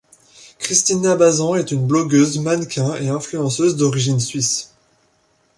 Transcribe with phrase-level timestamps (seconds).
[0.57, 4.73] Kristina Bazan est une blogueuse, mannequin et influenceuse d'origine suisse.